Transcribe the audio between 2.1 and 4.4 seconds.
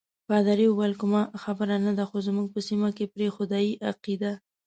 زموږ په سیمه کې پر خدای عقیده.